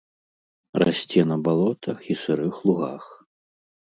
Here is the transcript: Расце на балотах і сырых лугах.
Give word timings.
Расце 0.83 1.21
на 1.33 1.37
балотах 1.47 1.97
і 2.13 2.17
сырых 2.23 2.53
лугах. 2.69 3.03